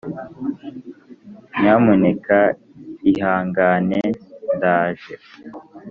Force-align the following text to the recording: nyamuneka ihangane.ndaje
nyamuneka 1.59 2.37
ihangane.ndaje 3.09 5.15